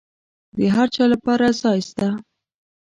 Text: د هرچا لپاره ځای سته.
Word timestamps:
د 0.57 0.57
هرچا 0.75 1.03
لپاره 1.13 1.45
ځای 1.61 1.79
سته. 1.89 2.09